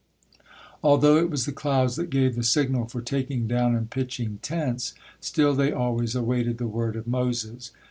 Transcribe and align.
Although 0.81 1.17
it 1.17 1.29
was 1.29 1.45
the 1.45 1.51
clouds 1.51 1.95
that 1.95 2.09
gave 2.09 2.33
the 2.35 2.41
signal 2.41 2.87
for 2.87 3.03
taking 3.03 3.45
down 3.47 3.75
and 3.75 3.87
pitching 3.87 4.39
tents, 4.41 4.95
still 5.19 5.53
they 5.53 5.71
always 5.71 6.15
awaited 6.15 6.57
the 6.57 6.65
word 6.65 6.95
of 6.95 7.05
Moses. 7.05 7.69